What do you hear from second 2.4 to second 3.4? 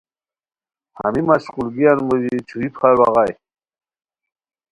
چھوئی پھار بغائے